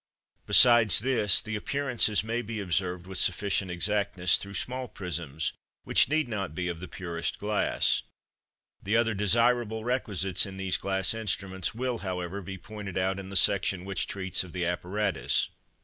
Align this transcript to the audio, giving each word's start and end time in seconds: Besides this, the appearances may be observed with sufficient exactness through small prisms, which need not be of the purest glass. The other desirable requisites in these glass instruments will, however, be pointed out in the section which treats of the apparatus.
Besides 0.47 0.97
this, 1.01 1.43
the 1.43 1.55
appearances 1.55 2.23
may 2.23 2.41
be 2.41 2.59
observed 2.59 3.05
with 3.05 3.19
sufficient 3.19 3.69
exactness 3.69 4.35
through 4.37 4.55
small 4.55 4.87
prisms, 4.87 5.53
which 5.83 6.09
need 6.09 6.27
not 6.27 6.55
be 6.55 6.67
of 6.69 6.79
the 6.79 6.87
purest 6.87 7.37
glass. 7.37 8.01
The 8.81 8.97
other 8.97 9.13
desirable 9.13 9.83
requisites 9.83 10.47
in 10.47 10.57
these 10.57 10.77
glass 10.77 11.13
instruments 11.13 11.75
will, 11.75 11.99
however, 11.99 12.41
be 12.41 12.57
pointed 12.57 12.97
out 12.97 13.19
in 13.19 13.29
the 13.29 13.35
section 13.35 13.85
which 13.85 14.07
treats 14.07 14.43
of 14.43 14.53
the 14.53 14.65
apparatus. 14.65 15.49